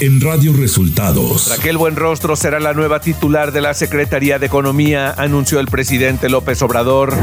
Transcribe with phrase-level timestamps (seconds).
[0.00, 1.50] en Radio Resultados.
[1.50, 6.62] Raquel Buenrostro será la nueva titular de la Secretaría de Economía, anunció el presidente López
[6.62, 7.14] Obrador.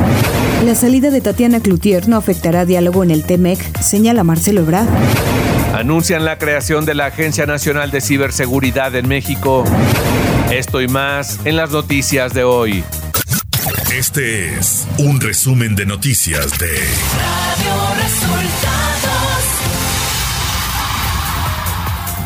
[0.63, 4.87] La salida de Tatiana Cloutier no afectará diálogo en el TEMEC, señala Marcelo Ebrard.
[5.73, 9.63] Anuncian la creación de la Agencia Nacional de Ciberseguridad en México.
[10.51, 12.83] Esto y más en las noticias de hoy.
[13.91, 18.76] Este es un resumen de noticias de Radio Resultados.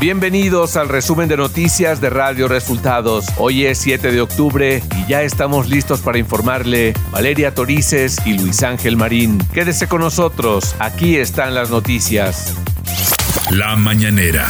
[0.02, 3.28] Bienvenidos al resumen de noticias de Radio Resultados.
[3.38, 8.64] Hoy es 7 de octubre y ya estamos listos para informarle Valeria Torices y Luis
[8.64, 9.38] Ángel Marín.
[9.54, 12.56] Quédese con nosotros, aquí están las noticias.
[13.52, 14.50] La mañanera.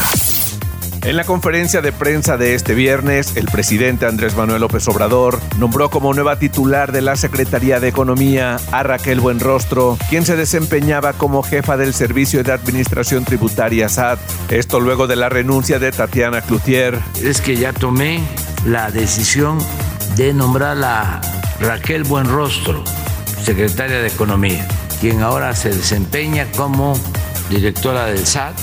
[1.04, 5.90] En la conferencia de prensa de este viernes, el presidente Andrés Manuel López Obrador nombró
[5.90, 11.42] como nueva titular de la Secretaría de Economía a Raquel Buenrostro, quien se desempeñaba como
[11.42, 14.20] jefa del Servicio de Administración Tributaria SAT.
[14.52, 17.00] Esto luego de la renuncia de Tatiana Cloutier.
[17.20, 18.22] Es que ya tomé
[18.64, 19.58] la decisión
[20.16, 21.20] de nombrar a
[21.60, 22.84] Raquel Buenrostro,
[23.44, 24.68] secretaria de Economía,
[25.00, 26.94] quien ahora se desempeña como
[27.50, 28.54] directora del SAT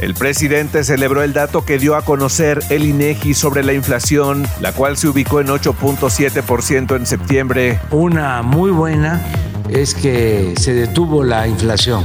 [0.00, 4.72] el presidente celebró el dato que dio a conocer el INEGI sobre la inflación, la
[4.72, 7.80] cual se ubicó en 8.7% en septiembre.
[7.90, 9.22] Una muy buena
[9.68, 12.04] es que se detuvo la inflación.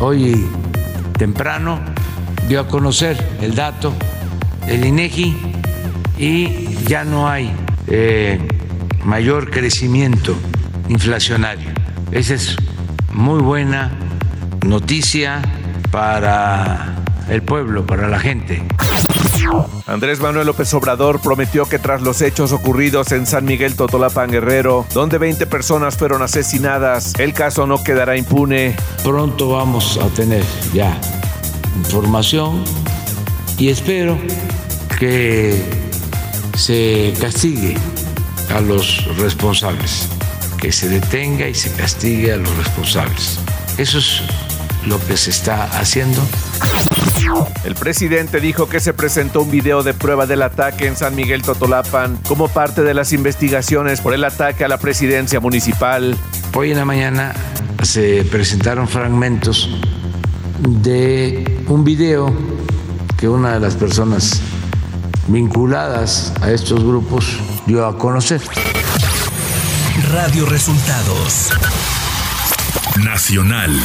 [0.00, 0.46] Hoy
[1.18, 1.80] temprano
[2.48, 3.92] dio a conocer el dato
[4.66, 5.36] el INEGI
[6.18, 7.52] y ya no hay
[7.86, 8.38] eh,
[9.04, 10.34] mayor crecimiento
[10.88, 11.68] inflacionario.
[12.10, 12.56] Esa es
[13.12, 13.92] muy buena
[14.66, 15.42] noticia
[15.90, 16.96] para
[17.28, 18.62] el pueblo, para la gente.
[19.86, 24.86] Andrés Manuel López Obrador prometió que tras los hechos ocurridos en San Miguel Totolapan Guerrero,
[24.92, 28.76] donde 20 personas fueron asesinadas, el caso no quedará impune.
[29.02, 30.98] Pronto vamos a tener ya
[31.76, 32.64] información
[33.56, 34.18] y espero
[34.98, 35.62] que
[36.56, 37.76] se castigue
[38.54, 40.08] a los responsables,
[40.60, 43.38] que se detenga y se castigue a los responsables.
[43.78, 44.22] Eso es
[44.88, 46.20] lo que se está haciendo.
[47.64, 51.42] El presidente dijo que se presentó un video de prueba del ataque en San Miguel
[51.42, 56.16] Totolapan como parte de las investigaciones por el ataque a la presidencia municipal.
[56.54, 57.34] Hoy en la mañana
[57.82, 59.68] se presentaron fragmentos
[60.60, 62.34] de un video
[63.16, 64.40] que una de las personas
[65.26, 68.40] vinculadas a estos grupos dio a conocer.
[70.10, 71.50] Radio Resultados
[73.04, 73.78] Nacional.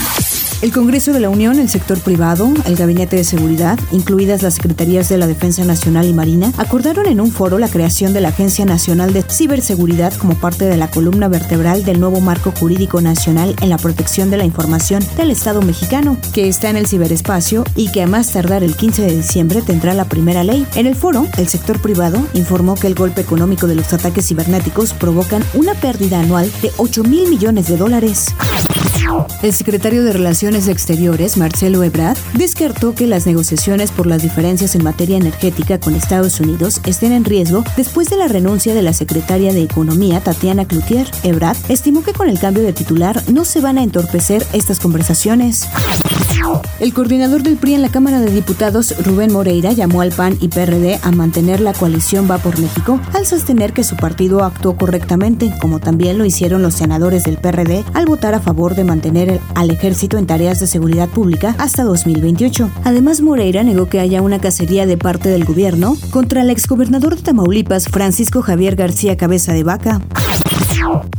[0.63, 5.09] El Congreso de la Unión, el sector privado, el Gabinete de Seguridad, incluidas las Secretarías
[5.09, 8.63] de la Defensa Nacional y Marina, acordaron en un foro la creación de la Agencia
[8.63, 13.67] Nacional de Ciberseguridad como parte de la columna vertebral del nuevo marco jurídico nacional en
[13.67, 18.01] la protección de la información del Estado mexicano, que está en el ciberespacio y que
[18.01, 20.65] a más tardar el 15 de diciembre tendrá la primera ley.
[20.75, 24.93] En el foro, el sector privado informó que el golpe económico de los ataques cibernéticos
[24.93, 28.33] provocan una pérdida anual de 8 mil millones de dólares.
[29.41, 34.83] El secretario de Relaciones Exteriores, Marcelo Ebrard, descartó que las negociaciones por las diferencias en
[34.83, 39.53] materia energética con Estados Unidos estén en riesgo después de la renuncia de la secretaria
[39.53, 41.09] de Economía, Tatiana Cloutier.
[41.23, 45.67] Ebrard estimó que con el cambio de titular no se van a entorpecer estas conversaciones.
[46.79, 50.49] El coordinador del PRI en la Cámara de Diputados, Rubén Moreira, llamó al PAN y
[50.49, 55.53] PRD a mantener la coalición Va por México al sostener que su partido actuó correctamente,
[55.61, 59.69] como también lo hicieron los senadores del PRD al votar a favor de mantener al
[59.69, 62.69] ejército en tareas de seguridad pública hasta 2028.
[62.83, 67.21] Además, Moreira negó que haya una cacería de parte del gobierno contra el exgobernador de
[67.21, 70.01] Tamaulipas, Francisco Javier García Cabeza de Vaca.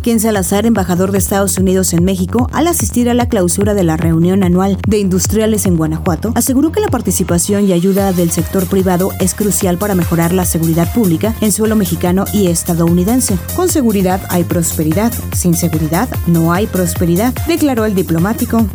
[0.03, 3.97] Ken Salazar, embajador de Estados Unidos en México, al asistir a la clausura de la
[3.97, 9.11] reunión anual de industriales en Guanajuato, aseguró que la participación y ayuda del sector privado
[9.21, 13.39] es crucial para mejorar la seguridad pública en suelo mexicano y estadounidense.
[13.57, 18.67] Con seguridad hay prosperidad, sin seguridad no hay prosperidad, declaró el diplomático.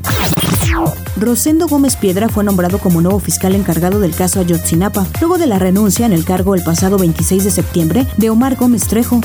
[1.17, 5.59] Rosendo Gómez Piedra fue nombrado como nuevo fiscal encargado del caso Ayotzinapa, luego de la
[5.59, 9.21] renuncia en el cargo el pasado 26 de septiembre de Omar Gómez Trejo.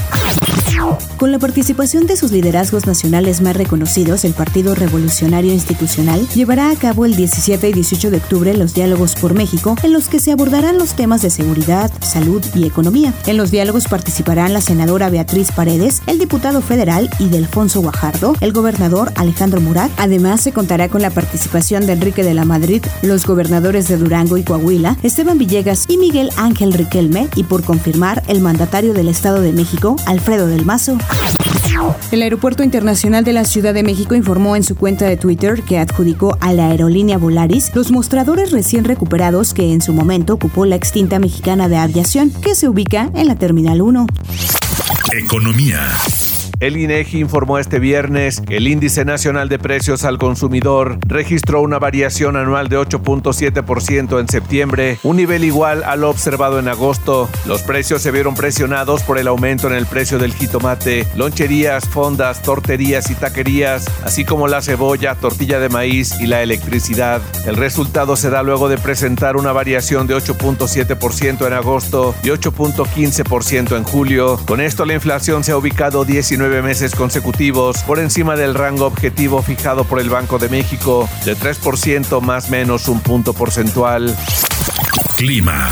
[1.16, 6.76] Con la participación de sus liderazgos nacionales más reconocidos, el Partido Revolucionario Institucional llevará a
[6.76, 10.32] cabo el 17 y 18 de octubre los diálogos por México, en los que se
[10.32, 13.14] abordarán los temas de seguridad, salud y economía.
[13.26, 18.52] En los diálogos participarán la senadora Beatriz Paredes, el diputado federal y Delfonso Guajardo, el
[18.52, 19.90] gobernador Alejandro Murat.
[19.96, 24.36] Además, se contará con la participación de Enrique de la Madrid, los gobernadores de Durango
[24.36, 29.40] y Coahuila, Esteban Villegas y Miguel Ángel Riquelme, y por confirmar, el mandatario del Estado
[29.40, 30.98] de México, Alfredo del Mazo.
[32.12, 35.78] El Aeropuerto Internacional de la Ciudad de México informó en su cuenta de Twitter que
[35.78, 40.76] adjudicó a la aerolínea Volaris los mostradores recién recuperados que en su momento ocupó la
[40.76, 44.06] extinta mexicana de aviación, que se ubica en la Terminal 1.
[45.12, 45.80] Economía.
[46.60, 51.80] El INEGI informó este viernes que el índice nacional de precios al consumidor registró una
[51.80, 57.28] variación anual de 8.7% en septiembre, un nivel igual a lo observado en agosto.
[57.44, 62.40] Los precios se vieron presionados por el aumento en el precio del jitomate, loncherías, fondas,
[62.42, 67.20] torterías y taquerías, así como la cebolla, tortilla de maíz y la electricidad.
[67.46, 73.76] El resultado se da luego de presentar una variación de 8.7% en agosto y 8.15%
[73.76, 74.38] en julio.
[74.46, 79.42] Con esto la inflación se ha ubicado 19 meses consecutivos por encima del rango objetivo
[79.42, 84.14] fijado por el Banco de México de 3% más menos un punto porcentual.
[85.16, 85.70] Clima.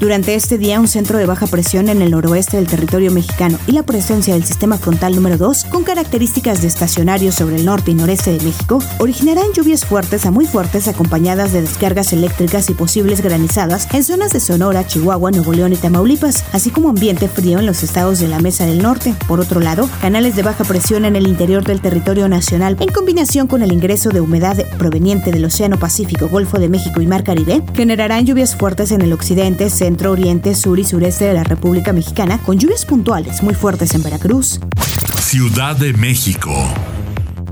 [0.00, 3.72] Durante este día, un centro de baja presión en el noroeste del territorio mexicano y
[3.72, 7.94] la presencia del sistema frontal número 2, con características de estacionario sobre el norte y
[7.94, 13.22] noreste de México, originarán lluvias fuertes a muy fuertes acompañadas de descargas eléctricas y posibles
[13.22, 17.66] granizadas en zonas de Sonora, Chihuahua, Nuevo León y Tamaulipas, así como ambiente frío en
[17.66, 19.14] los estados de la Mesa del Norte.
[19.28, 23.46] Por otro lado, canales de baja presión en el interior del territorio nacional, en combinación
[23.46, 27.62] con el ingreso de humedad proveniente del Océano Pacífico, Golfo de México y Mar Caribe,
[27.74, 32.38] generarán lluvias fuertes en el occidente, centro, oriente, sur y sureste de la República Mexicana,
[32.38, 34.58] con lluvias puntuales muy fuertes en Veracruz.
[35.20, 36.54] Ciudad de México.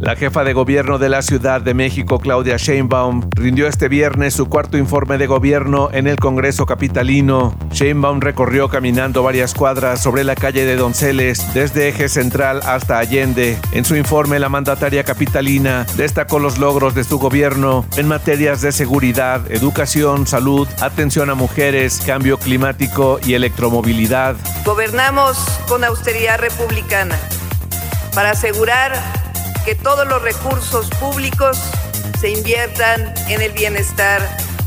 [0.03, 4.49] La jefa de gobierno de la Ciudad de México, Claudia Sheinbaum, rindió este viernes su
[4.49, 7.55] cuarto informe de gobierno en el Congreso Capitalino.
[7.71, 13.57] Sheinbaum recorrió caminando varias cuadras sobre la calle de Donceles, desde Eje Central hasta Allende.
[13.71, 18.73] En su informe, la mandataria capitalina destacó los logros de su gobierno en materias de
[18.73, 24.35] seguridad, educación, salud, atención a mujeres, cambio climático y electromovilidad.
[24.65, 25.39] Gobernamos
[25.69, 27.17] con austeridad republicana
[28.17, 29.22] para asegurar
[29.65, 31.59] que todos los recursos públicos
[32.21, 34.21] se inviertan en el bienestar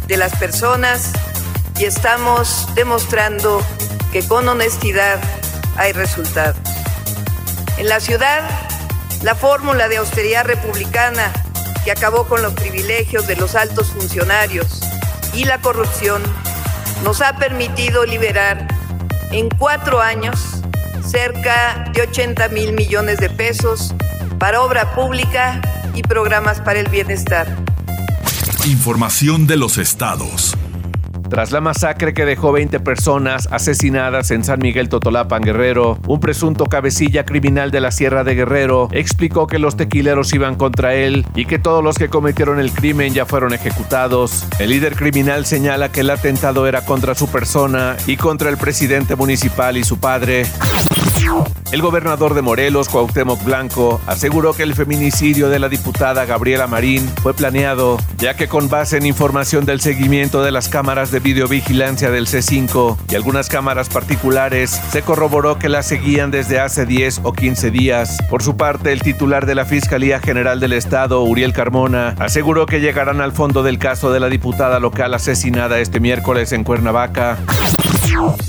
[0.07, 1.12] de las personas
[1.77, 3.62] y estamos demostrando
[4.12, 5.19] que con honestidad
[5.75, 6.57] hay resultados.
[7.77, 8.50] En la ciudad,
[9.21, 11.31] la fórmula de austeridad republicana
[11.83, 14.80] que acabó con los privilegios de los altos funcionarios
[15.33, 16.24] y la corrupción
[17.03, 18.68] nos ha permitido liberar
[19.31, 20.39] en cuatro años
[21.06, 23.94] cerca de 80 mil millones de pesos
[24.40, 25.62] para obra pública
[25.94, 27.48] y programas para el bienestar.
[28.66, 30.56] Información de los estados.
[31.30, 36.66] Tras la masacre que dejó 20 personas asesinadas en San Miguel Totolapan, Guerrero, un presunto
[36.66, 41.46] cabecilla criminal de la Sierra de Guerrero explicó que los tequileros iban contra él y
[41.46, 44.46] que todos los que cometieron el crimen ya fueron ejecutados.
[44.60, 49.16] El líder criminal señala que el atentado era contra su persona y contra el presidente
[49.16, 50.46] municipal y su padre.
[51.72, 57.06] El gobernador de Morelos, Cuauhtémoc Blanco, aseguró que el feminicidio de la diputada Gabriela Marín
[57.22, 62.12] fue planeado, ya que con base en información del seguimiento de las cámaras de videovigilancia
[62.12, 67.34] del C5 y algunas cámaras particulares, se corroboró que la seguían desde hace 10 o
[67.34, 68.18] 15 días.
[68.30, 72.80] Por su parte, el titular de la Fiscalía General del Estado, Uriel Carmona, aseguró que
[72.80, 77.38] llegarán al fondo del caso de la diputada local asesinada este miércoles en Cuernavaca.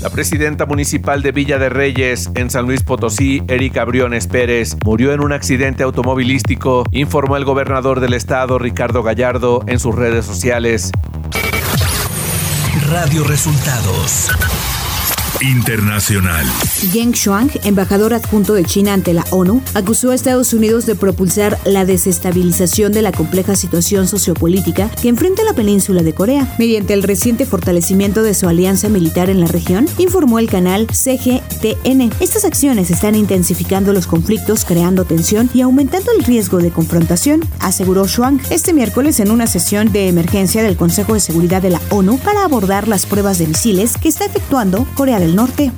[0.01, 5.13] La presidenta municipal de Villa de Reyes, en San Luis Potosí, Erika Briones Pérez, murió
[5.13, 10.91] en un accidente automovilístico, informó el gobernador del estado, Ricardo Gallardo, en sus redes sociales.
[12.89, 14.29] Radio Resultados.
[15.41, 16.45] Internacional.
[16.91, 21.59] Geng Shuang, embajador adjunto de China ante la ONU, acusó a Estados Unidos de propulsar
[21.65, 27.03] la desestabilización de la compleja situación sociopolítica que enfrenta la península de Corea mediante el
[27.03, 32.11] reciente fortalecimiento de su alianza militar en la región, informó el canal CGTN.
[32.19, 38.07] Estas acciones están intensificando los conflictos, creando tensión y aumentando el riesgo de confrontación, aseguró
[38.07, 42.17] Shuang este miércoles en una sesión de emergencia del Consejo de Seguridad de la ONU
[42.19, 45.71] para abordar las pruebas de misiles que está efectuando Corea del Norte.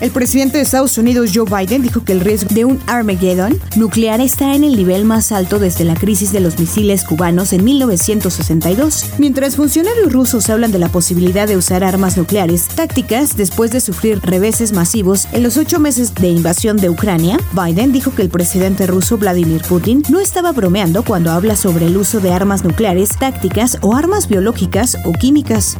[0.00, 4.20] El presidente de Estados Unidos, Joe Biden, dijo que el riesgo de un Armageddon nuclear
[4.20, 9.04] está en el nivel más alto desde la crisis de los misiles cubanos en 1962.
[9.18, 14.20] Mientras funcionarios rusos hablan de la posibilidad de usar armas nucleares tácticas después de sufrir
[14.22, 18.86] reveses masivos en los ocho meses de invasión de Ucrania, Biden dijo que el presidente
[18.86, 23.76] ruso Vladimir Putin no estaba bromeando cuando habla sobre el uso de armas nucleares tácticas
[23.82, 25.76] o armas biológicas o químicas.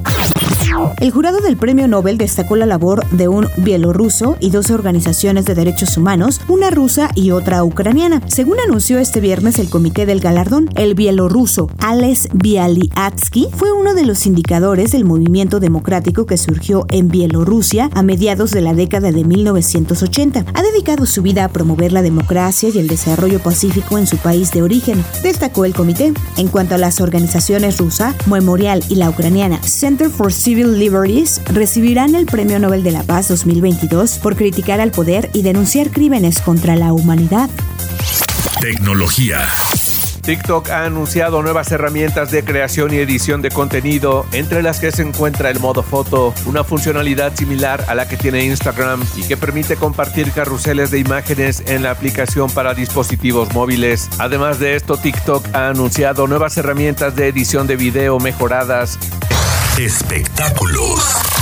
[1.00, 5.54] El jurado del Premio Nobel destacó la labor de un bielorruso y dos organizaciones de
[5.54, 8.22] derechos humanos, una rusa y otra ucraniana.
[8.28, 14.04] Según anunció este viernes el comité del galardón, el bielorruso Alex Bialyatsky fue uno de
[14.04, 19.24] los indicadores del movimiento democrático que surgió en Bielorrusia a mediados de la década de
[19.24, 20.44] 1980.
[20.54, 24.52] Ha dedicado su vida a promover la democracia y el desarrollo pacífico en su país
[24.52, 26.12] de origen, destacó el comité.
[26.36, 32.14] En cuanto a las organizaciones rusa, Memorial y la ucraniana Center for Civil Liberties recibirán
[32.14, 36.76] el Premio Nobel de la Paz 2022 por criticar al poder y denunciar crímenes contra
[36.76, 37.48] la humanidad.
[38.60, 39.40] Tecnología.
[40.22, 45.02] TikTok ha anunciado nuevas herramientas de creación y edición de contenido, entre las que se
[45.02, 49.76] encuentra el modo foto, una funcionalidad similar a la que tiene Instagram y que permite
[49.76, 54.08] compartir carruseles de imágenes en la aplicación para dispositivos móviles.
[54.18, 58.98] Además de esto, TikTok ha anunciado nuevas herramientas de edición de video mejoradas.
[59.78, 61.39] Espectáculos.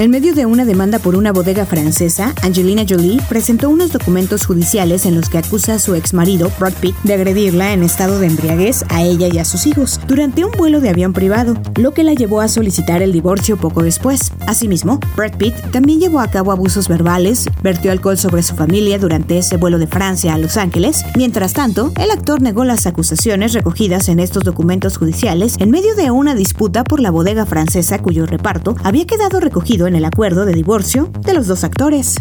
[0.00, 5.06] En medio de una demanda por una bodega francesa, Angelina Jolie presentó unos documentos judiciales
[5.06, 8.84] en los que acusa a su exmarido, Brad Pitt, de agredirla en estado de embriaguez
[8.88, 12.12] a ella y a sus hijos durante un vuelo de avión privado, lo que la
[12.12, 14.32] llevó a solicitar el divorcio poco después.
[14.48, 19.38] Asimismo, Brad Pitt también llevó a cabo abusos verbales, vertió alcohol sobre su familia durante
[19.38, 21.04] ese vuelo de Francia a Los Ángeles.
[21.16, 26.10] Mientras tanto, el actor negó las acusaciones recogidas en estos documentos judiciales en medio de
[26.10, 30.52] una disputa por la bodega francesa cuyo reparto había quedado recogido en el acuerdo de
[30.52, 32.16] divorcio de los dos actores.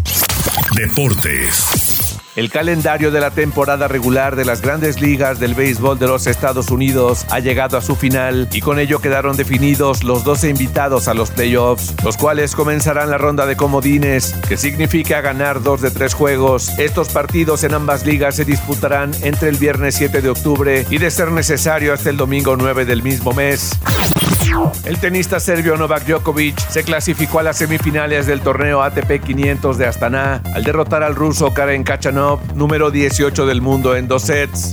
[0.76, 1.94] Deportes.
[2.36, 6.72] El calendario de la temporada regular de las grandes ligas del béisbol de los Estados
[6.72, 11.14] Unidos ha llegado a su final y con ello quedaron definidos los 12 invitados a
[11.14, 16.16] los playoffs, los cuales comenzarán la ronda de comodines, que significa ganar dos de tres
[16.16, 16.70] juegos.
[16.80, 21.12] Estos partidos en ambas ligas se disputarán entre el viernes 7 de octubre y de
[21.12, 23.78] ser necesario hasta el domingo 9 del mismo mes.
[24.86, 29.88] El tenista serbio Novak Djokovic se clasificó a las semifinales del torneo ATP 500 de
[29.88, 34.72] Astana al derrotar al ruso Karen Kachanov, número 18 del mundo en dos sets.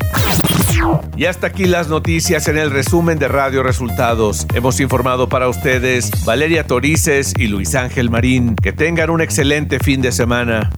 [1.17, 4.47] Y hasta aquí las noticias en el resumen de Radio Resultados.
[4.55, 8.57] Hemos informado para ustedes Valeria Torices y Luis Ángel Marín.
[8.57, 10.71] Que tengan un excelente fin de semana.